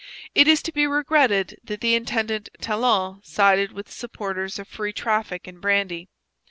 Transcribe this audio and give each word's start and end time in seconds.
It 0.33 0.47
is 0.47 0.63
to 0.63 0.71
be 0.71 0.87
regretted 0.87 1.59
that 1.63 1.81
the 1.81 1.93
intendant 1.93 2.49
Talon 2.59 3.21
sided 3.23 3.71
with 3.71 3.85
the 3.85 3.91
supporters 3.91 4.57
of 4.57 4.67
free 4.67 4.93
traffic 4.93 5.47
in 5.47 5.59
brandy. 5.59 6.09